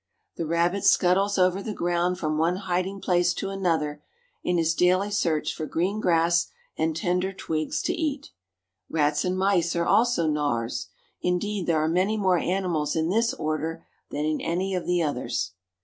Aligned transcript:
The 0.35 0.47
rabbit 0.47 0.83
scuttles 0.83 1.37
over 1.37 1.61
the 1.61 1.75
ground 1.75 2.17
from 2.17 2.39
one 2.39 2.55
hiding 2.55 3.01
place 3.01 3.35
to 3.35 3.51
another, 3.51 4.01
in 4.43 4.57
his 4.57 4.73
daily 4.73 5.11
search 5.11 5.53
for 5.53 5.67
green 5.67 5.99
grass 6.01 6.47
and 6.75 6.95
tender 6.95 7.31
twigs 7.31 7.83
to 7.83 7.93
eat. 7.93 8.31
Rats 8.89 9.23
and 9.23 9.37
mice 9.37 9.75
are 9.75 9.85
also 9.85 10.25
Gnawers. 10.27 10.87
Indeed, 11.21 11.67
there 11.67 11.77
are 11.83 11.87
many 11.87 12.17
more 12.17 12.39
animals 12.39 12.95
in 12.95 13.09
this 13.09 13.35
Order 13.35 13.85
than 14.09 14.25
in 14.25 14.41
any 14.41 14.73
of 14.73 14.87
the 14.87 15.03
others. 15.03 15.51